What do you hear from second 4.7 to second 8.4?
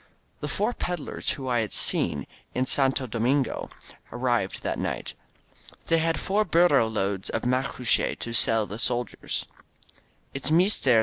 night. They had four burro loads of macuche to